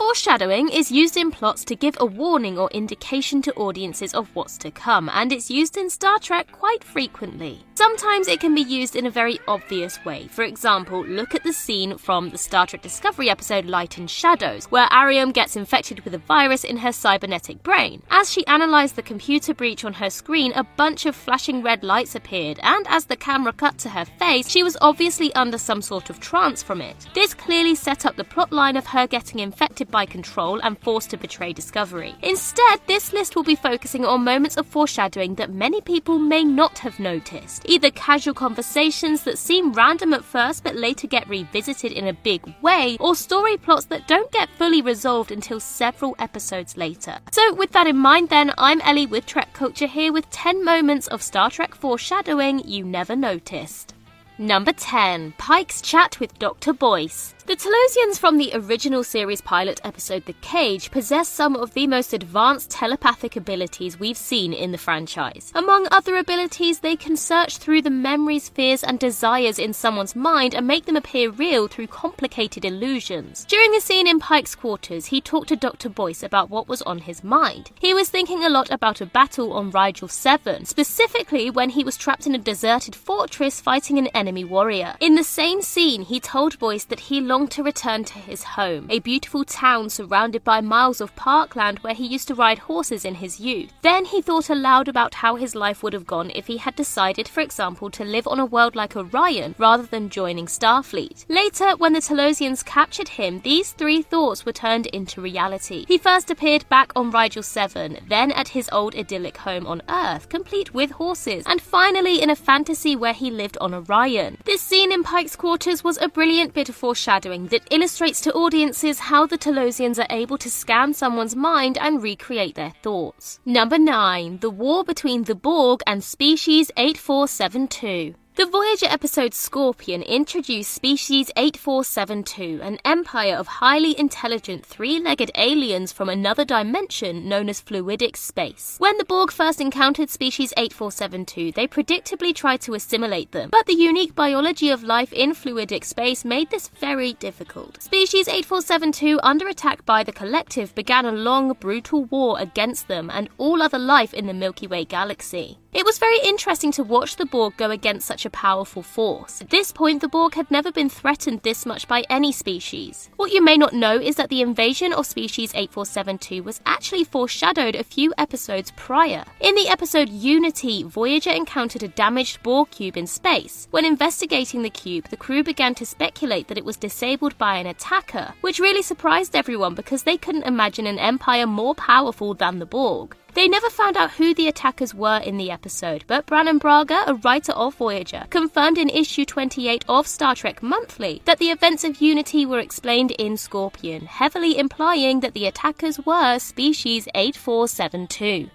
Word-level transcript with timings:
Foreshadowing 0.00 0.70
is 0.70 0.90
used 0.90 1.18
in 1.18 1.30
plots 1.30 1.62
to 1.66 1.76
give 1.76 1.94
a 2.00 2.06
warning 2.06 2.58
or 2.58 2.70
indication 2.70 3.42
to 3.42 3.52
audiences 3.52 4.14
of 4.14 4.34
what's 4.34 4.56
to 4.56 4.70
come, 4.70 5.10
and 5.10 5.30
it's 5.30 5.50
used 5.50 5.76
in 5.76 5.90
Star 5.90 6.18
Trek 6.18 6.50
quite 6.52 6.82
frequently. 6.82 7.62
Sometimes 7.74 8.26
it 8.26 8.40
can 8.40 8.54
be 8.54 8.62
used 8.62 8.96
in 8.96 9.04
a 9.04 9.10
very 9.10 9.38
obvious 9.46 10.02
way. 10.06 10.26
For 10.28 10.42
example, 10.42 11.04
look 11.04 11.34
at 11.34 11.44
the 11.44 11.52
scene 11.52 11.98
from 11.98 12.30
the 12.30 12.38
Star 12.38 12.66
Trek 12.66 12.80
Discovery 12.80 13.28
episode 13.28 13.66
Light 13.66 13.98
and 13.98 14.10
Shadows, 14.10 14.64
where 14.70 14.86
Airiam 14.88 15.32
gets 15.34 15.54
infected 15.54 16.00
with 16.00 16.14
a 16.14 16.18
virus 16.18 16.64
in 16.64 16.78
her 16.78 16.92
cybernetic 16.92 17.62
brain. 17.62 18.02
As 18.10 18.30
she 18.30 18.42
analysed 18.46 18.96
the 18.96 19.02
computer 19.02 19.52
breach 19.52 19.84
on 19.84 19.92
her 19.92 20.08
screen, 20.08 20.52
a 20.54 20.64
bunch 20.78 21.04
of 21.04 21.14
flashing 21.14 21.62
red 21.62 21.84
lights 21.84 22.14
appeared, 22.14 22.58
and 22.62 22.86
as 22.88 23.04
the 23.04 23.16
camera 23.16 23.52
cut 23.52 23.76
to 23.78 23.90
her 23.90 24.06
face, 24.06 24.48
she 24.48 24.62
was 24.62 24.78
obviously 24.80 25.30
under 25.34 25.58
some 25.58 25.82
sort 25.82 26.08
of 26.08 26.20
trance 26.20 26.62
from 26.62 26.80
it. 26.80 27.06
This 27.14 27.34
clearly 27.34 27.74
set 27.74 28.06
up 28.06 28.16
the 28.16 28.24
plot 28.24 28.50
line 28.50 28.76
of 28.76 28.86
her 28.86 29.06
getting 29.06 29.40
infected 29.40 29.89
by 29.90 30.06
control 30.06 30.60
and 30.62 30.78
forced 30.78 31.10
to 31.10 31.16
betray 31.16 31.52
Discovery. 31.52 32.14
Instead, 32.22 32.80
this 32.86 33.12
list 33.12 33.36
will 33.36 33.42
be 33.42 33.54
focusing 33.54 34.04
on 34.04 34.24
moments 34.24 34.56
of 34.56 34.66
foreshadowing 34.66 35.34
that 35.34 35.52
many 35.52 35.80
people 35.80 36.18
may 36.18 36.44
not 36.44 36.78
have 36.78 37.00
noticed. 37.00 37.68
Either 37.68 37.90
casual 37.90 38.34
conversations 38.34 39.24
that 39.24 39.38
seem 39.38 39.72
random 39.72 40.14
at 40.14 40.24
first 40.24 40.64
but 40.64 40.76
later 40.76 41.06
get 41.06 41.28
revisited 41.28 41.92
in 41.92 42.06
a 42.06 42.12
big 42.12 42.42
way, 42.62 42.96
or 43.00 43.14
story 43.14 43.56
plots 43.56 43.86
that 43.86 44.06
don't 44.06 44.32
get 44.32 44.48
fully 44.50 44.82
resolved 44.82 45.30
until 45.30 45.60
several 45.60 46.14
episodes 46.18 46.76
later. 46.76 47.18
So, 47.32 47.54
with 47.54 47.72
that 47.72 47.86
in 47.86 47.96
mind, 47.96 48.28
then, 48.28 48.52
I'm 48.58 48.80
Ellie 48.82 49.06
with 49.06 49.26
Trek 49.26 49.52
Culture 49.52 49.86
here 49.86 50.12
with 50.12 50.30
10 50.30 50.64
moments 50.64 51.06
of 51.08 51.22
Star 51.22 51.50
Trek 51.50 51.74
foreshadowing 51.74 52.60
you 52.66 52.84
never 52.84 53.16
noticed. 53.16 53.94
Number 54.40 54.72
10 54.72 55.34
Pike's 55.36 55.82
chat 55.82 56.18
with 56.18 56.38
Dr. 56.38 56.72
Boyce. 56.72 57.34
The 57.50 57.56
Talosians 57.56 58.16
from 58.16 58.38
the 58.38 58.52
original 58.54 59.02
series 59.02 59.40
pilot 59.40 59.80
episode 59.82 60.24
The 60.24 60.34
Cage 60.34 60.92
possess 60.92 61.28
some 61.28 61.56
of 61.56 61.74
the 61.74 61.88
most 61.88 62.12
advanced 62.12 62.70
telepathic 62.70 63.34
abilities 63.34 63.98
we've 63.98 64.16
seen 64.16 64.52
in 64.52 64.70
the 64.70 64.78
franchise. 64.78 65.50
Among 65.56 65.88
other 65.90 66.16
abilities, 66.16 66.78
they 66.78 66.94
can 66.94 67.16
search 67.16 67.56
through 67.56 67.82
the 67.82 67.90
memories, 67.90 68.48
fears, 68.48 68.84
and 68.84 69.00
desires 69.00 69.58
in 69.58 69.72
someone's 69.72 70.14
mind 70.14 70.54
and 70.54 70.64
make 70.64 70.84
them 70.84 70.94
appear 70.94 71.28
real 71.28 71.66
through 71.66 71.88
complicated 71.88 72.64
illusions. 72.64 73.44
During 73.46 73.72
the 73.72 73.80
scene 73.80 74.06
in 74.06 74.20
Pike's 74.20 74.54
quarters, 74.54 75.06
he 75.06 75.20
talked 75.20 75.48
to 75.48 75.56
Dr. 75.56 75.88
Boyce 75.88 76.22
about 76.22 76.50
what 76.50 76.68
was 76.68 76.82
on 76.82 76.98
his 76.98 77.24
mind. 77.24 77.72
He 77.80 77.92
was 77.92 78.10
thinking 78.10 78.44
a 78.44 78.48
lot 78.48 78.70
about 78.70 79.00
a 79.00 79.06
battle 79.06 79.54
on 79.54 79.72
Rigel 79.72 80.06
7, 80.06 80.66
specifically 80.66 81.50
when 81.50 81.70
he 81.70 81.82
was 81.82 81.96
trapped 81.96 82.28
in 82.28 82.34
a 82.36 82.38
deserted 82.38 82.94
fortress 82.94 83.60
fighting 83.60 83.98
an 83.98 84.06
enemy 84.14 84.44
warrior. 84.44 84.94
In 85.00 85.16
the 85.16 85.24
same 85.24 85.62
scene, 85.62 86.02
he 86.02 86.20
told 86.20 86.56
Boyce 86.60 86.84
that 86.84 87.00
he 87.00 87.20
longed 87.20 87.39
to 87.48 87.62
return 87.62 88.04
to 88.04 88.18
his 88.18 88.42
home, 88.42 88.86
a 88.90 88.98
beautiful 89.00 89.44
town 89.44 89.90
surrounded 89.90 90.44
by 90.44 90.60
miles 90.60 91.00
of 91.00 91.14
parkland 91.16 91.78
where 91.80 91.94
he 91.94 92.06
used 92.06 92.28
to 92.28 92.34
ride 92.34 92.58
horses 92.58 93.04
in 93.04 93.16
his 93.16 93.40
youth. 93.40 93.72
Then 93.82 94.04
he 94.04 94.22
thought 94.22 94.50
aloud 94.50 94.88
about 94.88 95.14
how 95.14 95.36
his 95.36 95.54
life 95.54 95.82
would 95.82 95.92
have 95.92 96.06
gone 96.06 96.30
if 96.34 96.46
he 96.46 96.58
had 96.58 96.76
decided, 96.76 97.28
for 97.28 97.40
example, 97.40 97.90
to 97.90 98.04
live 98.04 98.26
on 98.26 98.40
a 98.40 98.46
world 98.46 98.74
like 98.74 98.96
Orion 98.96 99.54
rather 99.58 99.84
than 99.84 100.10
joining 100.10 100.46
Starfleet. 100.46 101.24
Later, 101.28 101.76
when 101.76 101.92
the 101.92 102.00
Talosians 102.00 102.64
captured 102.64 103.08
him, 103.08 103.40
these 103.40 103.72
three 103.72 104.02
thoughts 104.02 104.44
were 104.44 104.52
turned 104.52 104.86
into 104.86 105.20
reality. 105.20 105.84
He 105.88 105.98
first 105.98 106.30
appeared 106.30 106.68
back 106.68 106.92
on 106.96 107.10
Rigel 107.10 107.42
7, 107.42 107.98
then 108.08 108.32
at 108.32 108.48
his 108.48 108.68
old 108.72 108.94
idyllic 108.94 109.38
home 109.38 109.66
on 109.66 109.82
Earth, 109.88 110.28
complete 110.28 110.74
with 110.74 110.90
horses, 110.92 111.44
and 111.46 111.62
finally 111.62 112.20
in 112.20 112.30
a 112.30 112.36
fantasy 112.36 112.96
where 112.96 113.12
he 113.12 113.30
lived 113.30 113.56
on 113.60 113.74
Orion. 113.74 114.38
This 114.44 114.60
scene 114.60 114.92
in 114.92 115.02
Pike's 115.02 115.36
quarters 115.36 115.84
was 115.84 115.98
a 115.98 116.08
brilliant 116.08 116.54
bit 116.54 116.68
of 116.68 116.74
foreshadowing 116.74 117.29
that 117.30 117.66
illustrates 117.70 118.20
to 118.22 118.32
audiences 118.32 118.98
how 118.98 119.26
the 119.26 119.38
Talosians 119.38 119.98
are 119.98 120.06
able 120.10 120.38
to 120.38 120.50
scan 120.50 120.92
someone's 120.92 121.36
mind 121.36 121.78
and 121.78 122.02
recreate 122.02 122.54
their 122.54 122.74
thoughts. 122.82 123.40
Number 123.44 123.78
9. 123.78 124.38
The 124.38 124.50
War 124.50 124.84
Between 124.84 125.24
the 125.24 125.34
Borg 125.34 125.80
and 125.86 126.02
Species 126.02 126.70
8472. 126.76 128.14
The 128.36 128.46
Voyager 128.46 128.86
episode 128.86 129.34
Scorpion 129.34 130.02
introduced 130.02 130.72
Species 130.72 131.32
8472, 131.36 132.60
an 132.62 132.78
empire 132.84 133.34
of 133.34 133.48
highly 133.48 133.98
intelligent 133.98 134.64
three 134.64 135.00
legged 135.00 135.32
aliens 135.34 135.92
from 135.92 136.08
another 136.08 136.44
dimension 136.44 137.28
known 137.28 137.48
as 137.48 137.60
fluidic 137.60 138.16
space. 138.16 138.76
When 138.78 138.96
the 138.98 139.04
Borg 139.04 139.32
first 139.32 139.60
encountered 139.60 140.10
Species 140.10 140.54
8472, 140.56 141.52
they 141.52 141.66
predictably 141.66 142.32
tried 142.32 142.60
to 142.62 142.74
assimilate 142.74 143.32
them, 143.32 143.50
but 143.50 143.66
the 143.66 143.74
unique 143.74 144.14
biology 144.14 144.70
of 144.70 144.84
life 144.84 145.12
in 145.12 145.32
fluidic 145.32 145.84
space 145.84 146.24
made 146.24 146.50
this 146.50 146.68
very 146.68 147.14
difficult. 147.14 147.82
Species 147.82 148.28
8472, 148.28 149.18
under 149.24 149.48
attack 149.48 149.84
by 149.84 150.04
the 150.04 150.12
Collective, 150.12 150.72
began 150.76 151.04
a 151.04 151.12
long, 151.12 151.52
brutal 151.54 152.04
war 152.04 152.38
against 152.38 152.86
them 152.86 153.10
and 153.12 153.28
all 153.38 153.60
other 153.60 153.78
life 153.78 154.14
in 154.14 154.28
the 154.28 154.32
Milky 154.34 154.68
Way 154.68 154.84
galaxy. 154.84 155.58
It 155.72 155.84
was 155.84 155.98
very 156.00 156.18
interesting 156.24 156.72
to 156.72 156.82
watch 156.82 157.14
the 157.14 157.24
Borg 157.24 157.56
go 157.56 157.70
against 157.70 158.08
such 158.08 158.26
a 158.26 158.30
powerful 158.30 158.82
force. 158.82 159.40
At 159.40 159.50
this 159.50 159.70
point, 159.70 160.00
the 160.00 160.08
Borg 160.08 160.34
had 160.34 160.50
never 160.50 160.72
been 160.72 160.88
threatened 160.88 161.42
this 161.42 161.64
much 161.64 161.86
by 161.86 162.02
any 162.10 162.32
species. 162.32 163.08
What 163.14 163.30
you 163.30 163.40
may 163.40 163.56
not 163.56 163.72
know 163.72 163.94
is 163.94 164.16
that 164.16 164.30
the 164.30 164.42
invasion 164.42 164.92
of 164.92 165.06
species 165.06 165.54
8472 165.54 166.42
was 166.42 166.60
actually 166.66 167.04
foreshadowed 167.04 167.76
a 167.76 167.84
few 167.84 168.12
episodes 168.18 168.72
prior. 168.72 169.24
In 169.38 169.54
the 169.54 169.68
episode 169.68 170.08
Unity, 170.08 170.82
Voyager 170.82 171.30
encountered 171.30 171.84
a 171.84 171.88
damaged 171.88 172.42
Borg 172.42 172.68
cube 172.72 172.96
in 172.96 173.06
space. 173.06 173.68
When 173.70 173.84
investigating 173.84 174.62
the 174.62 174.70
cube, 174.70 175.08
the 175.08 175.16
crew 175.16 175.44
began 175.44 175.76
to 175.76 175.86
speculate 175.86 176.48
that 176.48 176.58
it 176.58 176.64
was 176.64 176.76
disabled 176.76 177.38
by 177.38 177.58
an 177.58 177.68
attacker, 177.68 178.34
which 178.40 178.58
really 178.58 178.82
surprised 178.82 179.36
everyone 179.36 179.76
because 179.76 180.02
they 180.02 180.16
couldn't 180.16 180.48
imagine 180.48 180.88
an 180.88 180.98
empire 180.98 181.46
more 181.46 181.76
powerful 181.76 182.34
than 182.34 182.58
the 182.58 182.66
Borg. 182.66 183.14
They 183.34 183.48
never 183.48 183.70
found 183.70 183.96
out 183.96 184.12
who 184.12 184.34
the 184.34 184.48
attackers 184.48 184.94
were 184.94 185.18
in 185.18 185.36
the 185.36 185.50
episode, 185.50 186.04
but 186.06 186.26
Brannon 186.26 186.58
Braga, 186.58 187.04
a 187.06 187.14
writer 187.14 187.52
of 187.52 187.74
Voyager, 187.76 188.24
confirmed 188.30 188.76
in 188.76 188.88
issue 188.88 189.24
28 189.24 189.84
of 189.88 190.06
Star 190.06 190.34
Trek 190.34 190.62
Monthly 190.62 191.22
that 191.24 191.38
the 191.38 191.50
events 191.50 191.84
of 191.84 192.00
Unity 192.00 192.44
were 192.44 192.58
explained 192.58 193.12
in 193.12 193.36
Scorpion, 193.36 194.06
heavily 194.06 194.58
implying 194.58 195.20
that 195.20 195.34
the 195.34 195.46
attackers 195.46 195.98
were 196.04 196.38
species 196.38 197.06
8472. 197.14 198.50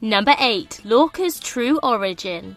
Number 0.00 0.34
8. 0.38 0.80
Lorca's 0.84 1.40
True 1.40 1.78
Origin. 1.82 2.56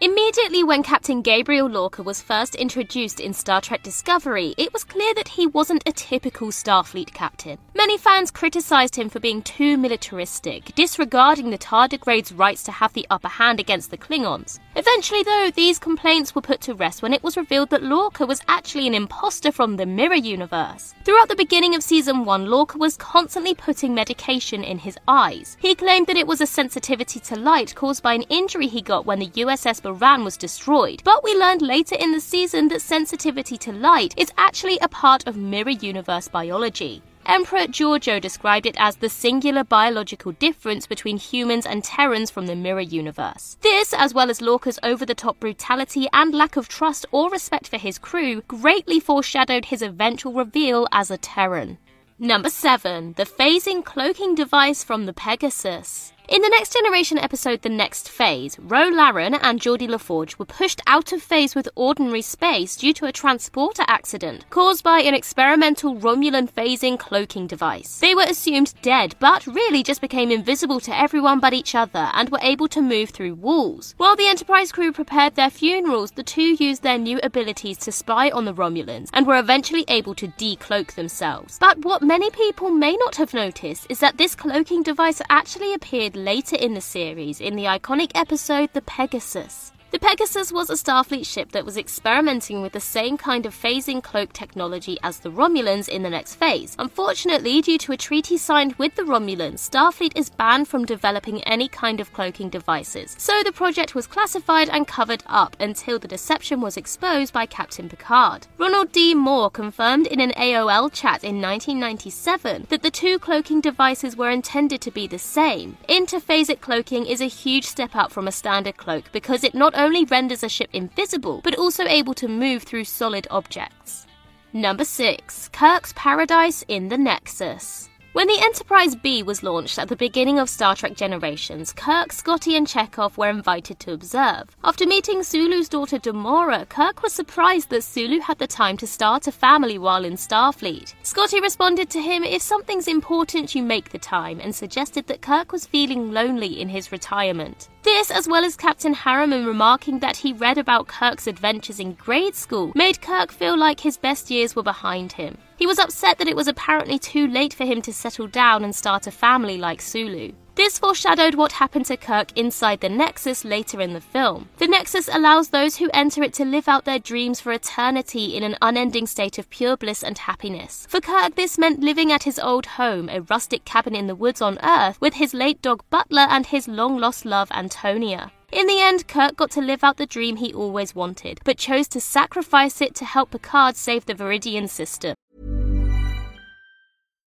Immediately 0.00 0.62
when 0.62 0.84
Captain 0.84 1.22
Gabriel 1.22 1.66
Lorca 1.68 2.04
was 2.04 2.22
first 2.22 2.54
introduced 2.54 3.18
in 3.18 3.32
Star 3.34 3.60
Trek 3.60 3.82
Discovery, 3.82 4.54
it 4.56 4.72
was 4.72 4.84
clear 4.84 5.12
that 5.14 5.26
he 5.26 5.48
wasn't 5.48 5.82
a 5.88 5.92
typical 5.92 6.52
Starfleet 6.52 7.12
captain. 7.12 7.58
Many 7.74 7.98
fans 7.98 8.30
criticized 8.30 8.94
him 8.94 9.08
for 9.08 9.18
being 9.18 9.42
too 9.42 9.76
militaristic, 9.76 10.72
disregarding 10.76 11.50
the 11.50 11.58
tardigrade's 11.58 12.30
rights 12.32 12.62
to 12.64 12.70
have 12.70 12.92
the 12.92 13.08
upper 13.10 13.26
hand 13.26 13.58
against 13.58 13.90
the 13.90 13.98
Klingons. 13.98 14.60
Eventually, 14.78 15.24
though, 15.24 15.50
these 15.50 15.76
complaints 15.76 16.36
were 16.36 16.40
put 16.40 16.60
to 16.60 16.72
rest 16.72 17.02
when 17.02 17.12
it 17.12 17.24
was 17.24 17.36
revealed 17.36 17.70
that 17.70 17.82
Lorca 17.82 18.24
was 18.24 18.40
actually 18.46 18.86
an 18.86 18.94
imposter 18.94 19.50
from 19.50 19.74
the 19.74 19.84
Mirror 19.84 20.14
Universe. 20.14 20.94
Throughout 21.04 21.28
the 21.28 21.34
beginning 21.34 21.74
of 21.74 21.82
season 21.82 22.24
1, 22.24 22.46
Lorca 22.46 22.78
was 22.78 22.96
constantly 22.96 23.56
putting 23.56 23.92
medication 23.92 24.62
in 24.62 24.78
his 24.78 24.96
eyes. 25.08 25.56
He 25.58 25.74
claimed 25.74 26.06
that 26.06 26.16
it 26.16 26.28
was 26.28 26.40
a 26.40 26.46
sensitivity 26.46 27.18
to 27.18 27.34
light 27.34 27.74
caused 27.74 28.04
by 28.04 28.14
an 28.14 28.22
injury 28.22 28.68
he 28.68 28.80
got 28.80 29.04
when 29.04 29.18
the 29.18 29.30
USS 29.30 29.82
Buran 29.82 30.22
was 30.22 30.36
destroyed. 30.36 31.02
But 31.02 31.24
we 31.24 31.34
learned 31.34 31.60
later 31.60 31.96
in 31.96 32.12
the 32.12 32.20
season 32.20 32.68
that 32.68 32.80
sensitivity 32.80 33.58
to 33.58 33.72
light 33.72 34.14
is 34.16 34.30
actually 34.38 34.78
a 34.78 34.88
part 34.88 35.26
of 35.26 35.36
Mirror 35.36 35.70
Universe 35.70 36.28
biology. 36.28 37.02
Emperor 37.28 37.66
Georgiou 37.66 38.18
described 38.22 38.64
it 38.64 38.74
as 38.78 38.96
the 38.96 39.08
singular 39.10 39.62
biological 39.62 40.32
difference 40.32 40.86
between 40.86 41.18
humans 41.18 41.66
and 41.66 41.84
Terrans 41.84 42.30
from 42.30 42.46
the 42.46 42.56
Mirror 42.56 42.80
universe. 42.80 43.58
This, 43.60 43.92
as 43.92 44.14
well 44.14 44.30
as 44.30 44.40
Lorca's 44.40 44.78
over 44.82 45.04
the 45.04 45.14
top 45.14 45.38
brutality 45.38 46.08
and 46.14 46.34
lack 46.34 46.56
of 46.56 46.68
trust 46.68 47.04
or 47.12 47.28
respect 47.28 47.68
for 47.68 47.76
his 47.76 47.98
crew, 47.98 48.40
greatly 48.48 48.98
foreshadowed 48.98 49.66
his 49.66 49.82
eventual 49.82 50.32
reveal 50.32 50.88
as 50.90 51.10
a 51.10 51.18
Terran. 51.18 51.76
Number 52.18 52.48
7. 52.48 53.12
The 53.18 53.26
phasing 53.26 53.84
cloaking 53.84 54.34
device 54.34 54.82
from 54.82 55.04
the 55.04 55.12
Pegasus. 55.12 56.14
In 56.30 56.42
the 56.42 56.50
Next 56.50 56.74
Generation 56.74 57.16
episode 57.16 57.62
The 57.62 57.70
Next 57.70 58.10
Phase, 58.10 58.58
Ro 58.58 58.88
Laren 58.88 59.32
and 59.32 59.58
Geordi 59.58 59.88
LaForge 59.88 60.38
were 60.38 60.44
pushed 60.44 60.82
out 60.86 61.10
of 61.10 61.22
phase 61.22 61.54
with 61.54 61.70
ordinary 61.74 62.20
space 62.20 62.76
due 62.76 62.92
to 62.92 63.06
a 63.06 63.12
transporter 63.12 63.82
accident 63.88 64.44
caused 64.50 64.84
by 64.84 65.00
an 65.00 65.14
experimental 65.14 65.96
Romulan 65.96 66.52
phasing 66.52 66.98
cloaking 66.98 67.46
device. 67.46 67.98
They 68.00 68.14
were 68.14 68.26
assumed 68.28 68.74
dead, 68.82 69.14
but 69.18 69.46
really 69.46 69.82
just 69.82 70.02
became 70.02 70.30
invisible 70.30 70.80
to 70.80 70.94
everyone 70.94 71.40
but 71.40 71.54
each 71.54 71.74
other 71.74 72.10
and 72.12 72.28
were 72.28 72.40
able 72.42 72.68
to 72.68 72.82
move 72.82 73.08
through 73.08 73.36
walls. 73.36 73.94
While 73.96 74.14
the 74.14 74.26
Enterprise 74.26 74.70
crew 74.70 74.92
prepared 74.92 75.34
their 75.34 75.48
funerals, 75.48 76.10
the 76.10 76.22
two 76.22 76.56
used 76.62 76.82
their 76.82 76.98
new 76.98 77.18
abilities 77.22 77.78
to 77.78 77.90
spy 77.90 78.30
on 78.32 78.44
the 78.44 78.52
Romulans 78.52 79.08
and 79.14 79.26
were 79.26 79.38
eventually 79.38 79.86
able 79.88 80.14
to 80.16 80.28
decloak 80.28 80.92
themselves. 80.92 81.56
But 81.58 81.78
what 81.78 82.02
many 82.02 82.28
people 82.28 82.68
may 82.68 82.96
not 82.96 83.16
have 83.16 83.32
noticed 83.32 83.86
is 83.88 84.00
that 84.00 84.18
this 84.18 84.34
cloaking 84.34 84.82
device 84.82 85.22
actually 85.30 85.72
appeared 85.72 86.17
later 86.18 86.56
in 86.56 86.74
the 86.74 86.80
series 86.80 87.40
in 87.40 87.56
the 87.56 87.64
iconic 87.64 88.10
episode 88.14 88.70
The 88.72 88.82
Pegasus. 88.82 89.72
The 89.90 89.98
Pegasus 89.98 90.52
was 90.52 90.68
a 90.68 90.74
Starfleet 90.74 91.24
ship 91.24 91.52
that 91.52 91.64
was 91.64 91.78
experimenting 91.78 92.60
with 92.60 92.72
the 92.72 92.80
same 92.80 93.16
kind 93.16 93.46
of 93.46 93.54
phasing 93.54 94.02
cloak 94.02 94.34
technology 94.34 94.98
as 95.02 95.20
the 95.20 95.30
Romulans 95.30 95.88
in 95.88 96.02
the 96.02 96.10
next 96.10 96.34
phase. 96.34 96.76
Unfortunately, 96.78 97.62
due 97.62 97.78
to 97.78 97.92
a 97.92 97.96
treaty 97.96 98.36
signed 98.36 98.74
with 98.74 98.96
the 98.96 99.02
Romulans, 99.02 99.66
Starfleet 99.66 100.14
is 100.14 100.28
banned 100.28 100.68
from 100.68 100.84
developing 100.84 101.42
any 101.44 101.68
kind 101.68 102.00
of 102.00 102.12
cloaking 102.12 102.50
devices. 102.50 103.16
So 103.18 103.42
the 103.42 103.50
project 103.50 103.94
was 103.94 104.06
classified 104.06 104.68
and 104.68 104.86
covered 104.86 105.22
up 105.26 105.56
until 105.58 105.98
the 105.98 106.06
deception 106.06 106.60
was 106.60 106.76
exposed 106.76 107.32
by 107.32 107.46
Captain 107.46 107.88
Picard. 107.88 108.46
Ronald 108.58 108.92
D. 108.92 109.14
Moore 109.14 109.50
confirmed 109.50 110.06
in 110.06 110.20
an 110.20 110.32
AOL 110.32 110.92
chat 110.92 111.24
in 111.24 111.40
1997 111.40 112.66
that 112.68 112.82
the 112.82 112.90
two 112.90 113.18
cloaking 113.18 113.62
devices 113.62 114.18
were 114.18 114.30
intended 114.30 114.82
to 114.82 114.90
be 114.90 115.06
the 115.06 115.18
same. 115.18 115.78
Interphasic 115.88 116.60
cloaking 116.60 117.06
is 117.06 117.22
a 117.22 117.26
huge 117.26 117.64
step 117.64 117.96
up 117.96 118.12
from 118.12 118.28
a 118.28 118.32
standard 118.32 118.76
cloak 118.76 119.10
because 119.12 119.42
it 119.42 119.54
not 119.54 119.77
only 119.78 120.04
renders 120.04 120.42
a 120.42 120.48
ship 120.48 120.68
invisible, 120.74 121.40
but 121.42 121.56
also 121.56 121.84
able 121.84 122.12
to 122.14 122.28
move 122.28 122.64
through 122.64 122.84
solid 122.84 123.26
objects. 123.30 124.06
Number 124.52 124.84
6. 124.84 125.48
Kirk's 125.52 125.92
Paradise 125.96 126.64
in 126.68 126.88
the 126.88 126.98
Nexus. 126.98 127.88
When 128.18 128.26
the 128.26 128.42
Enterprise 128.42 128.96
B 128.96 129.22
was 129.22 129.44
launched 129.44 129.78
at 129.78 129.86
the 129.86 129.94
beginning 129.94 130.40
of 130.40 130.50
Star 130.50 130.74
Trek 130.74 130.96
Generations, 130.96 131.72
Kirk, 131.72 132.10
Scotty, 132.10 132.56
and 132.56 132.66
Chekov 132.66 133.16
were 133.16 133.28
invited 133.28 133.78
to 133.78 133.92
observe. 133.92 134.56
After 134.64 134.88
meeting 134.88 135.22
Sulu's 135.22 135.68
daughter 135.68 136.00
Demora, 136.00 136.68
Kirk 136.68 137.04
was 137.04 137.12
surprised 137.12 137.70
that 137.70 137.84
Sulu 137.84 138.18
had 138.18 138.40
the 138.40 138.48
time 138.48 138.76
to 138.78 138.88
start 138.88 139.28
a 139.28 139.30
family 139.30 139.78
while 139.78 140.04
in 140.04 140.14
Starfleet. 140.14 140.94
Scotty 141.04 141.40
responded 141.40 141.90
to 141.90 142.00
him, 142.00 142.24
If 142.24 142.42
something's 142.42 142.88
important, 142.88 143.54
you 143.54 143.62
make 143.62 143.90
the 143.90 144.00
time, 144.00 144.40
and 144.40 144.52
suggested 144.52 145.06
that 145.06 145.22
Kirk 145.22 145.52
was 145.52 145.68
feeling 145.68 146.10
lonely 146.10 146.60
in 146.60 146.68
his 146.68 146.90
retirement. 146.90 147.68
This, 147.84 148.10
as 148.10 148.26
well 148.26 148.44
as 148.44 148.56
Captain 148.56 148.94
Harriman 148.94 149.46
remarking 149.46 150.00
that 150.00 150.16
he 150.16 150.32
read 150.32 150.58
about 150.58 150.88
Kirk's 150.88 151.28
adventures 151.28 151.78
in 151.78 151.92
grade 151.92 152.34
school, 152.34 152.72
made 152.74 153.00
Kirk 153.00 153.30
feel 153.30 153.56
like 153.56 153.78
his 153.78 153.96
best 153.96 154.28
years 154.28 154.56
were 154.56 154.64
behind 154.64 155.12
him. 155.12 155.38
He 155.58 155.66
was 155.66 155.80
upset 155.80 156.18
that 156.18 156.28
it 156.28 156.36
was 156.36 156.46
apparently 156.46 157.00
too 157.00 157.26
late 157.26 157.52
for 157.52 157.64
him 157.64 157.82
to 157.82 157.92
settle 157.92 158.28
down 158.28 158.62
and 158.62 158.72
start 158.72 159.08
a 159.08 159.10
family 159.10 159.58
like 159.58 159.80
Sulu. 159.80 160.32
This 160.54 160.78
foreshadowed 160.78 161.34
what 161.34 161.52
happened 161.52 161.86
to 161.86 161.96
Kirk 161.96 162.36
inside 162.36 162.80
the 162.80 162.88
Nexus 162.88 163.44
later 163.44 163.80
in 163.80 163.92
the 163.92 164.00
film. 164.00 164.48
The 164.58 164.68
Nexus 164.68 165.08
allows 165.12 165.48
those 165.48 165.76
who 165.76 165.90
enter 165.92 166.22
it 166.22 166.32
to 166.34 166.44
live 166.44 166.68
out 166.68 166.84
their 166.84 167.00
dreams 167.00 167.40
for 167.40 167.52
eternity 167.52 168.36
in 168.36 168.44
an 168.44 168.56
unending 168.62 169.08
state 169.08 169.38
of 169.38 169.50
pure 169.50 169.76
bliss 169.76 170.04
and 170.04 170.16
happiness. 170.16 170.86
For 170.88 171.00
Kirk, 171.00 171.34
this 171.34 171.58
meant 171.58 171.80
living 171.80 172.12
at 172.12 172.22
his 172.22 172.38
old 172.38 172.66
home, 172.66 173.08
a 173.08 173.20
rustic 173.22 173.64
cabin 173.64 173.96
in 173.96 174.06
the 174.06 174.16
woods 174.16 174.40
on 174.40 174.58
Earth, 174.62 175.00
with 175.00 175.14
his 175.14 175.34
late 175.34 175.60
dog 175.60 175.82
Butler 175.90 176.26
and 176.28 176.46
his 176.46 176.68
long 176.68 176.98
lost 176.98 177.24
love 177.24 177.50
Antonia. 177.52 178.30
In 178.50 178.66
the 178.66 178.80
end, 178.80 179.06
Kirk 179.06 179.36
got 179.36 179.50
to 179.52 179.60
live 179.60 179.84
out 179.84 179.96
the 179.96 180.06
dream 180.06 180.36
he 180.36 180.54
always 180.54 180.94
wanted, 180.94 181.40
but 181.44 181.58
chose 181.58 181.86
to 181.88 182.00
sacrifice 182.00 182.80
it 182.80 182.94
to 182.96 183.04
help 183.04 183.32
Picard 183.32 183.76
save 183.76 184.06
the 184.06 184.14
Veridian 184.14 184.68
system. 184.68 185.14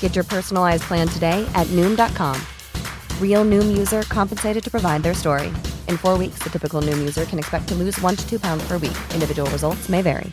Get 0.00 0.14
your 0.14 0.24
personalized 0.24 0.84
plan 0.84 1.06
today 1.08 1.46
at 1.54 1.66
Noom.com. 1.76 2.40
Real 3.20 3.44
Noom 3.44 3.76
user 3.76 4.02
compensated 4.04 4.64
to 4.64 4.70
provide 4.70 5.02
their 5.02 5.12
story. 5.12 5.48
In 5.88 5.98
four 5.98 6.16
weeks, 6.16 6.38
the 6.42 6.48
typical 6.48 6.80
Noom 6.80 6.98
user 6.98 7.26
can 7.26 7.38
expect 7.38 7.68
to 7.68 7.74
lose 7.74 8.00
one 8.00 8.16
to 8.16 8.26
two 8.26 8.40
pounds 8.40 8.66
per 8.66 8.78
week. 8.78 8.96
Individual 9.12 9.50
results 9.50 9.90
may 9.90 10.00
vary. 10.00 10.32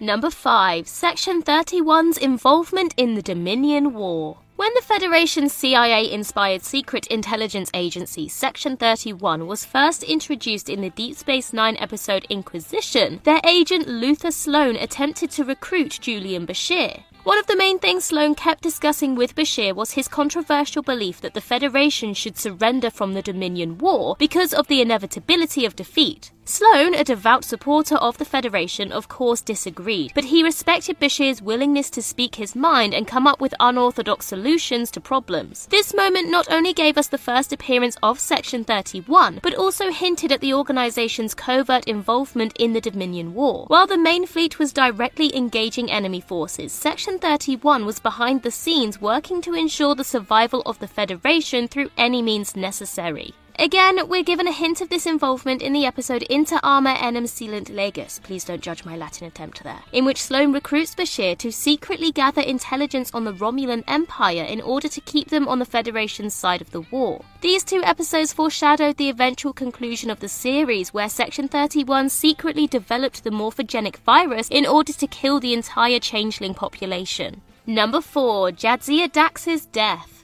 Number 0.00 0.30
5. 0.30 0.86
Section 0.86 1.42
31's 1.42 2.18
involvement 2.18 2.94
in 2.96 3.16
the 3.16 3.22
Dominion 3.22 3.94
War. 3.94 4.38
When 4.58 4.74
the 4.74 4.82
Federation's 4.82 5.52
CIA 5.52 6.10
inspired 6.10 6.64
secret 6.64 7.06
intelligence 7.06 7.70
agency, 7.74 8.26
Section 8.26 8.76
31, 8.76 9.46
was 9.46 9.64
first 9.64 10.02
introduced 10.02 10.68
in 10.68 10.80
the 10.80 10.90
Deep 10.90 11.14
Space 11.14 11.52
Nine 11.52 11.76
episode 11.76 12.26
Inquisition, 12.28 13.20
their 13.22 13.40
agent 13.44 13.86
Luther 13.86 14.32
Sloan 14.32 14.74
attempted 14.74 15.30
to 15.30 15.44
recruit 15.44 16.00
Julian 16.00 16.44
Bashir. 16.44 17.04
One 17.22 17.38
of 17.38 17.46
the 17.46 17.54
main 17.54 17.78
things 17.78 18.06
Sloan 18.06 18.34
kept 18.34 18.64
discussing 18.64 19.14
with 19.14 19.36
Bashir 19.36 19.76
was 19.76 19.92
his 19.92 20.08
controversial 20.08 20.82
belief 20.82 21.20
that 21.20 21.34
the 21.34 21.40
Federation 21.40 22.12
should 22.12 22.36
surrender 22.36 22.90
from 22.90 23.12
the 23.12 23.22
Dominion 23.22 23.78
War 23.78 24.16
because 24.18 24.52
of 24.52 24.66
the 24.66 24.80
inevitability 24.80 25.66
of 25.66 25.76
defeat. 25.76 26.32
Sloan, 26.48 26.94
a 26.94 27.04
devout 27.04 27.44
supporter 27.44 27.96
of 27.96 28.16
the 28.16 28.24
Federation, 28.24 28.90
of 28.90 29.06
course 29.06 29.42
disagreed, 29.42 30.12
but 30.14 30.24
he 30.24 30.42
respected 30.42 30.98
Bashir's 30.98 31.42
willingness 31.42 31.90
to 31.90 32.00
speak 32.00 32.36
his 32.36 32.56
mind 32.56 32.94
and 32.94 33.06
come 33.06 33.26
up 33.26 33.38
with 33.38 33.54
unorthodox 33.60 34.24
solutions 34.24 34.90
to 34.92 34.98
problems. 34.98 35.66
This 35.66 35.92
moment 35.92 36.30
not 36.30 36.50
only 36.50 36.72
gave 36.72 36.96
us 36.96 37.08
the 37.08 37.18
first 37.18 37.52
appearance 37.52 37.98
of 38.02 38.18
Section 38.18 38.64
31, 38.64 39.40
but 39.42 39.54
also 39.56 39.92
hinted 39.92 40.32
at 40.32 40.40
the 40.40 40.54
organization's 40.54 41.34
covert 41.34 41.84
involvement 41.84 42.56
in 42.58 42.72
the 42.72 42.80
Dominion 42.80 43.34
War. 43.34 43.66
While 43.66 43.86
the 43.86 43.98
main 43.98 44.26
fleet 44.26 44.58
was 44.58 44.72
directly 44.72 45.36
engaging 45.36 45.90
enemy 45.90 46.22
forces, 46.22 46.72
Section 46.72 47.18
31 47.18 47.84
was 47.84 48.00
behind 48.00 48.42
the 48.42 48.50
scenes 48.50 49.02
working 49.02 49.42
to 49.42 49.52
ensure 49.52 49.94
the 49.94 50.02
survival 50.02 50.62
of 50.64 50.78
the 50.78 50.88
Federation 50.88 51.68
through 51.68 51.90
any 51.98 52.22
means 52.22 52.56
necessary. 52.56 53.34
Again, 53.60 54.08
we're 54.08 54.22
given 54.22 54.46
a 54.46 54.52
hint 54.52 54.80
of 54.80 54.88
this 54.88 55.04
involvement 55.04 55.62
in 55.62 55.72
the 55.72 55.84
episode 55.84 56.22
Inter 56.30 56.60
Arma 56.62 56.92
Enim 56.92 57.26
Silent 57.26 57.68
Leges, 57.68 58.20
please 58.22 58.44
don't 58.44 58.62
judge 58.62 58.84
my 58.84 58.96
Latin 58.96 59.26
attempt 59.26 59.64
there, 59.64 59.80
in 59.92 60.04
which 60.04 60.22
Sloan 60.22 60.52
recruits 60.52 60.94
Bashir 60.94 61.36
to 61.38 61.50
secretly 61.50 62.12
gather 62.12 62.40
intelligence 62.40 63.10
on 63.12 63.24
the 63.24 63.32
Romulan 63.32 63.82
Empire 63.88 64.44
in 64.44 64.60
order 64.60 64.86
to 64.86 65.00
keep 65.00 65.30
them 65.30 65.48
on 65.48 65.58
the 65.58 65.64
Federation's 65.64 66.34
side 66.34 66.60
of 66.60 66.70
the 66.70 66.82
war. 66.82 67.24
These 67.40 67.64
two 67.64 67.82
episodes 67.82 68.32
foreshadowed 68.32 68.96
the 68.96 69.10
eventual 69.10 69.52
conclusion 69.52 70.08
of 70.08 70.20
the 70.20 70.28
series, 70.28 70.94
where 70.94 71.08
Section 71.08 71.48
31 71.48 72.10
secretly 72.10 72.68
developed 72.68 73.24
the 73.24 73.30
morphogenic 73.30 73.96
virus 73.96 74.46
in 74.50 74.66
order 74.66 74.92
to 74.92 75.06
kill 75.08 75.40
the 75.40 75.52
entire 75.52 75.98
changeling 75.98 76.54
population. 76.54 77.42
Number 77.66 78.00
4 78.00 78.52
Jadzia 78.52 79.10
Dax's 79.10 79.66
death. 79.66 80.17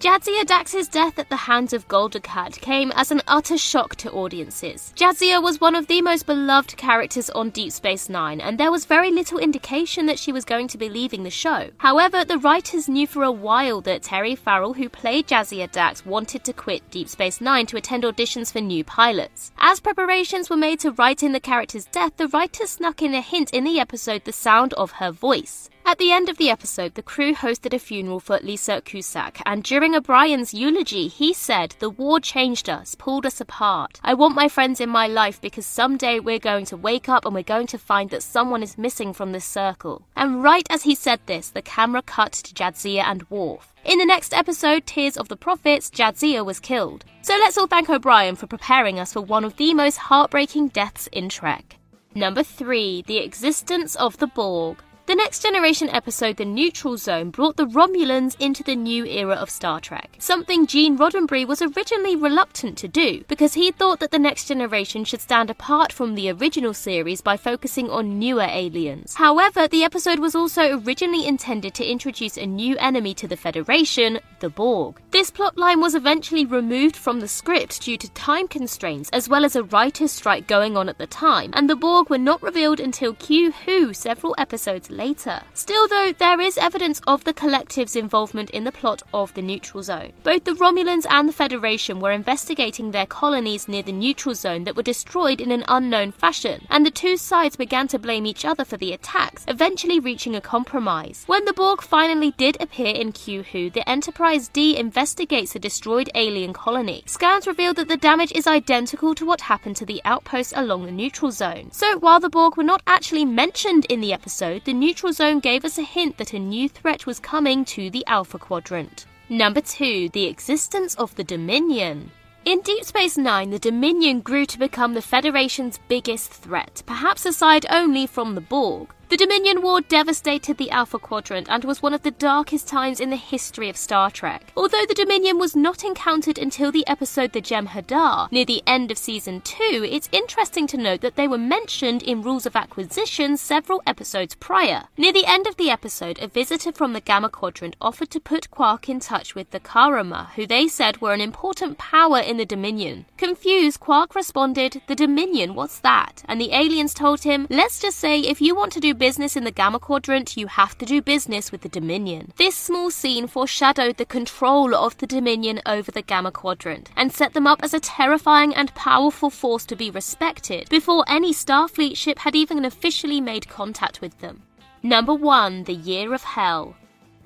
Jadzia 0.00 0.46
Dax's 0.46 0.88
death 0.88 1.18
at 1.18 1.28
the 1.28 1.36
hands 1.36 1.74
of 1.74 1.86
Gul 1.86 2.08
Dukat 2.08 2.58
came 2.62 2.90
as 2.92 3.10
an 3.10 3.20
utter 3.28 3.58
shock 3.58 3.96
to 3.96 4.10
audiences. 4.10 4.94
Jadzia 4.96 5.42
was 5.42 5.60
one 5.60 5.74
of 5.74 5.88
the 5.88 6.00
most 6.00 6.24
beloved 6.24 6.74
characters 6.78 7.28
on 7.28 7.50
Deep 7.50 7.70
Space 7.70 8.08
Nine, 8.08 8.40
and 8.40 8.56
there 8.56 8.70
was 8.70 8.86
very 8.86 9.10
little 9.10 9.38
indication 9.38 10.06
that 10.06 10.18
she 10.18 10.32
was 10.32 10.46
going 10.46 10.68
to 10.68 10.78
be 10.78 10.88
leaving 10.88 11.22
the 11.22 11.28
show. 11.28 11.68
However, 11.76 12.24
the 12.24 12.38
writers 12.38 12.88
knew 12.88 13.06
for 13.06 13.22
a 13.22 13.30
while 13.30 13.82
that 13.82 14.02
Terry 14.02 14.34
Farrell, 14.34 14.72
who 14.72 14.88
played 14.88 15.28
Jadzia 15.28 15.70
Dax, 15.70 16.06
wanted 16.06 16.44
to 16.44 16.54
quit 16.54 16.90
Deep 16.90 17.10
Space 17.10 17.42
Nine 17.42 17.66
to 17.66 17.76
attend 17.76 18.04
auditions 18.04 18.50
for 18.50 18.62
new 18.62 18.82
pilots. 18.82 19.52
As 19.58 19.80
preparations 19.80 20.48
were 20.48 20.56
made 20.56 20.80
to 20.80 20.92
write 20.92 21.22
in 21.22 21.32
the 21.32 21.40
character's 21.40 21.84
death, 21.84 22.16
the 22.16 22.28
writers 22.28 22.70
snuck 22.70 23.02
in 23.02 23.12
a 23.12 23.20
hint 23.20 23.52
in 23.52 23.64
the 23.64 23.78
episode 23.78 24.24
the 24.24 24.32
sound 24.32 24.72
of 24.74 24.92
her 24.92 25.10
voice. 25.10 25.68
At 25.90 25.98
the 25.98 26.12
end 26.12 26.28
of 26.28 26.36
the 26.36 26.50
episode, 26.50 26.94
the 26.94 27.02
crew 27.02 27.34
hosted 27.34 27.74
a 27.74 27.78
funeral 27.80 28.20
for 28.20 28.38
Lisa 28.44 28.80
Cusack, 28.80 29.42
and 29.44 29.64
during 29.64 29.96
O'Brien's 29.96 30.54
eulogy, 30.54 31.08
he 31.08 31.34
said, 31.34 31.74
The 31.80 31.90
war 31.90 32.20
changed 32.20 32.70
us, 32.70 32.94
pulled 32.94 33.26
us 33.26 33.40
apart. 33.40 33.98
I 34.04 34.14
want 34.14 34.36
my 34.36 34.48
friends 34.48 34.80
in 34.80 34.88
my 34.88 35.08
life 35.08 35.40
because 35.40 35.66
someday 35.66 36.20
we're 36.20 36.38
going 36.38 36.64
to 36.66 36.76
wake 36.76 37.08
up 37.08 37.24
and 37.24 37.34
we're 37.34 37.42
going 37.42 37.66
to 37.66 37.76
find 37.76 38.08
that 38.10 38.22
someone 38.22 38.62
is 38.62 38.78
missing 38.78 39.12
from 39.12 39.32
this 39.32 39.44
circle. 39.44 40.06
And 40.14 40.44
right 40.44 40.64
as 40.70 40.84
he 40.84 40.94
said 40.94 41.18
this, 41.26 41.50
the 41.50 41.60
camera 41.60 42.02
cut 42.02 42.34
to 42.34 42.54
Jadzia 42.54 43.02
and 43.02 43.28
Worf. 43.28 43.74
In 43.84 43.98
the 43.98 44.06
next 44.06 44.32
episode, 44.32 44.86
Tears 44.86 45.16
of 45.16 45.26
the 45.26 45.36
Prophets, 45.36 45.90
Jadzia 45.90 46.46
was 46.46 46.60
killed. 46.60 47.04
So 47.22 47.34
let's 47.34 47.58
all 47.58 47.66
thank 47.66 47.90
O'Brien 47.90 48.36
for 48.36 48.46
preparing 48.46 49.00
us 49.00 49.12
for 49.12 49.22
one 49.22 49.42
of 49.42 49.56
the 49.56 49.74
most 49.74 49.96
heartbreaking 49.96 50.68
deaths 50.68 51.08
in 51.08 51.28
Trek. 51.28 51.78
Number 52.14 52.44
3. 52.44 53.02
The 53.08 53.18
Existence 53.18 53.96
of 53.96 54.18
the 54.18 54.28
Borg. 54.28 54.78
The 55.10 55.16
Next 55.16 55.42
Generation 55.42 55.88
episode 55.88 56.36
The 56.36 56.44
Neutral 56.44 56.96
Zone 56.96 57.30
brought 57.30 57.56
the 57.56 57.66
Romulans 57.66 58.36
into 58.38 58.62
the 58.62 58.76
new 58.76 59.04
era 59.04 59.34
of 59.34 59.50
Star 59.50 59.80
Trek, 59.80 60.14
something 60.20 60.68
Gene 60.68 60.96
Roddenberry 60.96 61.44
was 61.44 61.60
originally 61.60 62.14
reluctant 62.14 62.78
to 62.78 62.86
do 62.86 63.24
because 63.26 63.54
he 63.54 63.72
thought 63.72 63.98
that 63.98 64.12
The 64.12 64.20
Next 64.20 64.46
Generation 64.46 65.04
should 65.04 65.20
stand 65.20 65.50
apart 65.50 65.92
from 65.92 66.14
the 66.14 66.30
original 66.30 66.72
series 66.72 67.22
by 67.22 67.36
focusing 67.36 67.90
on 67.90 68.20
newer 68.20 68.46
aliens. 68.48 69.16
However, 69.16 69.66
the 69.66 69.82
episode 69.82 70.20
was 70.20 70.36
also 70.36 70.78
originally 70.78 71.26
intended 71.26 71.74
to 71.74 71.90
introduce 71.90 72.36
a 72.36 72.46
new 72.46 72.76
enemy 72.76 73.12
to 73.14 73.26
the 73.26 73.36
Federation, 73.36 74.20
the 74.38 74.48
Borg. 74.48 75.00
This 75.10 75.32
plotline 75.32 75.82
was 75.82 75.96
eventually 75.96 76.46
removed 76.46 76.94
from 76.94 77.18
the 77.18 77.26
script 77.26 77.82
due 77.82 77.98
to 77.98 78.08
time 78.10 78.46
constraints 78.46 79.10
as 79.10 79.28
well 79.28 79.44
as 79.44 79.56
a 79.56 79.64
writer's 79.64 80.12
strike 80.12 80.46
going 80.46 80.76
on 80.76 80.88
at 80.88 80.98
the 80.98 81.08
time, 81.08 81.50
and 81.54 81.68
the 81.68 81.74
Borg 81.74 82.10
were 82.10 82.16
not 82.16 82.40
revealed 82.44 82.78
until 82.78 83.14
Q 83.14 83.50
Who 83.50 83.92
several 83.92 84.36
episodes 84.38 84.88
later 84.88 84.99
later. 85.00 85.40
Still, 85.54 85.88
though, 85.88 86.12
there 86.12 86.40
is 86.40 86.58
evidence 86.58 87.00
of 87.06 87.24
the 87.24 87.32
collective's 87.32 87.96
involvement 87.96 88.50
in 88.50 88.64
the 88.64 88.78
plot 88.80 89.02
of 89.14 89.32
the 89.32 89.42
Neutral 89.42 89.82
Zone. 89.82 90.12
Both 90.22 90.44
the 90.44 90.52
Romulans 90.52 91.06
and 91.08 91.26
the 91.26 91.32
Federation 91.32 92.00
were 92.00 92.12
investigating 92.12 92.90
their 92.90 93.06
colonies 93.06 93.66
near 93.66 93.82
the 93.82 93.92
Neutral 93.92 94.34
Zone 94.34 94.64
that 94.64 94.76
were 94.76 94.82
destroyed 94.82 95.40
in 95.40 95.50
an 95.50 95.64
unknown 95.68 96.12
fashion, 96.12 96.66
and 96.68 96.84
the 96.84 96.90
two 96.90 97.16
sides 97.16 97.56
began 97.56 97.88
to 97.88 97.98
blame 97.98 98.26
each 98.26 98.44
other 98.44 98.64
for 98.64 98.76
the 98.76 98.92
attacks, 98.92 99.44
eventually 99.48 99.98
reaching 99.98 100.36
a 100.36 100.40
compromise. 100.40 101.24
When 101.26 101.46
the 101.46 101.54
Borg 101.54 101.80
finally 101.80 102.32
did 102.36 102.60
appear 102.60 102.94
in 102.94 103.14
Who, 103.52 103.70
the 103.70 103.88
Enterprise 103.88 104.48
D 104.48 104.76
investigates 104.76 105.54
the 105.54 105.58
destroyed 105.58 106.10
alien 106.14 106.52
colony. 106.52 107.04
Scans 107.06 107.46
reveal 107.46 107.72
that 107.74 107.88
the 107.88 107.96
damage 107.96 108.32
is 108.32 108.46
identical 108.46 109.14
to 109.14 109.24
what 109.24 109.40
happened 109.52 109.76
to 109.76 109.86
the 109.86 110.02
outposts 110.04 110.52
along 110.54 110.84
the 110.84 110.92
Neutral 110.92 111.30
Zone. 111.30 111.70
So, 111.72 111.98
while 111.98 112.20
the 112.20 112.28
Borg 112.28 112.56
were 112.56 112.70
not 112.72 112.82
actually 112.86 113.24
mentioned 113.24 113.86
in 113.86 114.00
the 114.02 114.12
episode, 114.12 114.64
the 114.64 114.74
neutral 114.90 115.12
zone 115.12 115.38
gave 115.38 115.64
us 115.64 115.78
a 115.78 115.82
hint 115.82 116.16
that 116.16 116.32
a 116.32 116.38
new 116.40 116.68
threat 116.68 117.06
was 117.06 117.20
coming 117.20 117.64
to 117.64 117.90
the 117.90 118.04
Alpha 118.08 118.40
Quadrant. 118.40 119.06
Number 119.28 119.60
2. 119.60 120.08
The 120.08 120.24
existence 120.24 120.96
of 120.96 121.14
the 121.14 121.22
Dominion. 121.22 122.10
In 122.44 122.60
Deep 122.62 122.82
Space 122.82 123.16
Nine, 123.16 123.50
the 123.50 123.60
Dominion 123.60 124.20
grew 124.20 124.44
to 124.46 124.58
become 124.58 124.94
the 124.94 125.00
Federation's 125.00 125.78
biggest 125.86 126.32
threat, 126.32 126.82
perhaps 126.86 127.24
aside 127.24 127.66
only 127.70 128.04
from 128.08 128.34
the 128.34 128.40
Borg. 128.40 128.92
The 129.10 129.16
Dominion 129.16 129.60
War 129.60 129.80
devastated 129.80 130.56
the 130.56 130.70
Alpha 130.70 130.96
Quadrant 130.96 131.48
and 131.50 131.64
was 131.64 131.82
one 131.82 131.92
of 131.94 132.02
the 132.02 132.12
darkest 132.12 132.68
times 132.68 133.00
in 133.00 133.10
the 133.10 133.16
history 133.16 133.68
of 133.68 133.76
Star 133.76 134.08
Trek. 134.08 134.52
Although 134.56 134.86
the 134.86 134.94
Dominion 134.94 135.36
was 135.36 135.56
not 135.56 135.82
encountered 135.82 136.38
until 136.38 136.70
the 136.70 136.86
episode 136.86 137.32
The 137.32 137.42
Jem'Hadar, 137.42 138.30
near 138.30 138.44
the 138.44 138.62
end 138.68 138.92
of 138.92 138.98
season 138.98 139.40
2, 139.40 139.84
it's 139.90 140.08
interesting 140.12 140.68
to 140.68 140.76
note 140.76 141.00
that 141.00 141.16
they 141.16 141.26
were 141.26 141.38
mentioned 141.38 142.04
in 142.04 142.22
Rules 142.22 142.46
of 142.46 142.54
Acquisition 142.54 143.36
several 143.36 143.82
episodes 143.84 144.36
prior. 144.36 144.84
Near 144.96 145.12
the 145.12 145.26
end 145.26 145.48
of 145.48 145.56
the 145.56 145.70
episode, 145.70 146.20
a 146.22 146.28
visitor 146.28 146.70
from 146.70 146.92
the 146.92 147.00
Gamma 147.00 147.30
Quadrant 147.30 147.74
offered 147.80 148.10
to 148.10 148.20
put 148.20 148.52
Quark 148.52 148.88
in 148.88 149.00
touch 149.00 149.34
with 149.34 149.50
the 149.50 149.58
Karemma, 149.58 150.30
who 150.36 150.46
they 150.46 150.68
said 150.68 151.00
were 151.00 151.14
an 151.14 151.20
important 151.20 151.78
power 151.78 152.20
in 152.20 152.36
the 152.36 152.46
Dominion. 152.46 153.06
Confused, 153.16 153.80
Quark 153.80 154.14
responded, 154.14 154.82
The 154.86 154.94
Dominion, 154.94 155.56
what's 155.56 155.80
that? 155.80 156.22
And 156.28 156.40
the 156.40 156.52
aliens 156.52 156.94
told 156.94 157.24
him, 157.24 157.48
Let's 157.50 157.80
just 157.80 157.98
say 157.98 158.20
if 158.20 158.40
you 158.40 158.54
want 158.54 158.70
to 158.74 158.78
do 158.78 158.99
business 159.00 159.34
in 159.34 159.44
the 159.44 159.50
Gamma 159.50 159.78
Quadrant, 159.78 160.36
you 160.36 160.46
have 160.46 160.76
to 160.76 160.84
do 160.84 161.00
business 161.00 161.50
with 161.50 161.62
the 161.62 161.70
Dominion. 161.70 162.34
This 162.36 162.54
small 162.54 162.90
scene 162.90 163.26
foreshadowed 163.26 163.96
the 163.96 164.04
control 164.04 164.74
of 164.74 164.94
the 164.98 165.06
Dominion 165.06 165.62
over 165.64 165.90
the 165.90 166.02
Gamma 166.02 166.30
Quadrant 166.30 166.90
and 166.96 167.10
set 167.10 167.32
them 167.32 167.46
up 167.46 167.60
as 167.62 167.72
a 167.72 167.80
terrifying 167.80 168.54
and 168.54 168.74
powerful 168.74 169.30
force 169.30 169.64
to 169.64 169.74
be 169.74 169.90
respected 169.90 170.68
before 170.68 171.06
any 171.08 171.32
Starfleet 171.32 171.96
ship 171.96 172.18
had 172.18 172.36
even 172.36 172.62
officially 172.66 173.22
made 173.22 173.48
contact 173.48 174.02
with 174.02 174.18
them. 174.18 174.42
Number 174.82 175.14
1 175.14 175.64
The 175.64 175.72
Year 175.72 176.12
of 176.12 176.22
Hell. 176.22 176.76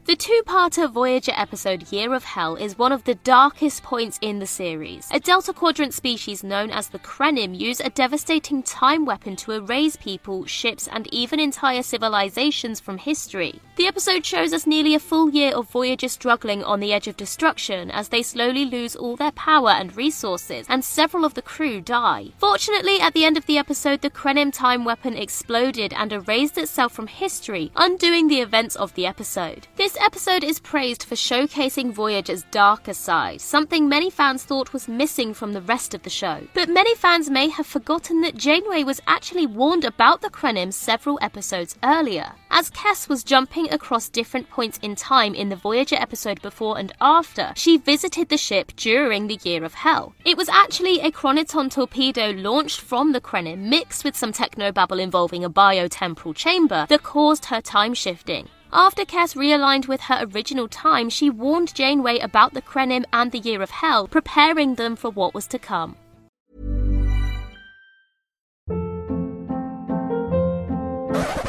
The 0.07 0.17
two 0.17 0.43
parter 0.45 0.91
Voyager 0.91 1.33
episode 1.35 1.91
Year 1.91 2.13
of 2.13 2.25
Hell 2.25 2.57
is 2.57 2.77
one 2.77 2.93
of 2.93 3.05
the 3.05 3.15
darkest 3.15 3.83
points 3.83 4.19
in 4.21 4.39
the 4.39 4.47
series. 4.47 5.09
A 5.11 5.19
Delta 5.19 5.55
Quadrant 5.55 5.95
species 5.95 6.45
known 6.45 6.71
as 6.71 6.89
the 6.89 6.99
Krenim 6.99 7.59
use 7.59 7.81
a 7.81 7.89
devastating 7.89 8.63
time 8.63 9.07
weapon 9.07 9.35
to 9.37 9.53
erase 9.53 9.97
people, 9.97 10.45
ships, 10.45 10.87
and 10.89 11.09
even 11.11 11.41
entire 11.41 11.83
civilizations 11.83 12.81
from 12.81 12.99
history. 12.99 13.63
The 13.77 13.87
episode 13.87 14.27
shows 14.27 14.53
us 14.53 14.67
nearly 14.67 14.95
a 14.95 15.01
full 15.01 15.31
year 15.31 15.55
of 15.55 15.71
Voyager 15.71 16.09
struggling 16.09 16.63
on 16.63 16.81
the 16.81 16.93
edge 16.93 17.09
of 17.09 17.17
destruction 17.17 17.91
as 17.91 18.11
they 18.11 18.23
slowly 18.23 18.67
lose 18.67 18.95
all 18.95 19.17
their 19.17 19.33
power 19.33 19.71
and 19.71 19.97
resources, 19.97 20.67
and 20.69 20.85
several 20.85 21.25
of 21.25 21.33
the 21.33 21.41
crew 21.41 21.81
die. 21.81 22.27
Fortunately, 22.37 23.01
at 23.01 23.15
the 23.15 23.25
end 23.25 23.39
of 23.39 23.47
the 23.47 23.57
episode, 23.57 24.03
the 24.03 24.11
Krenim 24.11 24.53
time 24.53 24.85
weapon 24.85 25.17
exploded 25.17 25.95
and 25.95 26.13
erased 26.13 26.59
itself 26.59 26.93
from 26.93 27.07
history, 27.07 27.73
undoing 27.75 28.29
the 28.29 28.41
events 28.43 28.77
of 28.77 28.95
the 28.95 29.07
episode. 29.07 29.67
This 29.77 29.94
this 29.95 30.03
episode 30.03 30.43
is 30.43 30.59
praised 30.59 31.05
for 31.05 31.15
showcasing 31.15 31.93
Voyager's 31.93 32.43
darker 32.51 32.95
side, 32.95 33.41
something 33.41 33.89
many 33.89 34.11
fans 34.11 34.43
thought 34.43 34.73
was 34.73 34.89
missing 34.89 35.33
from 35.33 35.53
the 35.53 35.61
rest 35.61 35.95
of 35.95 36.03
the 36.03 36.11
show. 36.11 36.41
But 36.53 36.69
many 36.69 36.95
fans 36.97 37.31
may 37.31 37.49
have 37.49 37.67
forgotten 37.67 38.21
that 38.23 38.37
Janeway 38.37 38.83
was 38.83 39.01
actually 39.07 39.47
warned 39.47 39.85
about 39.85 40.21
the 40.21 40.31
Krenim 40.31 40.73
several 40.73 41.19
episodes 41.23 41.77
earlier. 41.85 42.33
As 42.51 42.71
Kes 42.71 43.09
was 43.09 43.23
jumping 43.23 43.73
across 43.73 44.09
different 44.09 44.51
points 44.51 44.81
in 44.83 44.97
time 44.97 45.35
in 45.35 45.49
the 45.49 45.57
Voyager 45.57 45.97
episode 45.97 46.43
before 46.43 46.77
and 46.77 46.93
after, 47.01 47.53
she 47.55 47.77
visited 47.77 48.29
the 48.31 48.39
ship 48.39 48.73
during 48.77 49.29
the 49.29 49.39
Year 49.45 49.65
of 49.65 49.75
Hell. 49.75 50.15
It 50.25 50.37
was 50.37 50.49
actually 50.49 51.01
a 51.01 51.13
Chroniton 51.13 51.71
torpedo 51.71 52.31
launched 52.31 52.81
from 52.81 53.13
the 53.13 53.21
Krenim 53.21 53.69
mixed 53.69 54.05
with 54.05 54.17
some 54.17 54.33
technobabble 54.33 55.01
involving 55.01 55.45
a 55.45 55.51
biotemporal 55.51 56.35
chamber 56.35 56.87
that 56.89 57.05
caused 57.05 57.45
her 57.47 57.61
time 57.61 57.95
shifting. 57.95 58.49
After 58.77 59.05
Kes 59.05 59.37
realigned 59.37 59.87
with 59.87 60.01
her 60.03 60.27
original 60.35 60.67
time, 60.67 61.09
she 61.09 61.31
warned 61.31 61.73
Janeway 61.77 62.19
about 62.19 62.55
the 62.55 62.61
Krenim 62.61 63.05
and 63.13 63.31
the 63.31 63.39
Year 63.39 63.63
of 63.63 63.71
Hell, 63.71 64.09
preparing 64.09 64.75
them 64.75 64.97
for 64.97 65.13
what 65.13 65.33
was 65.33 65.47
to 65.47 65.61
come. 65.61 65.95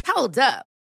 Hold 0.05 0.37
up. 0.37 0.67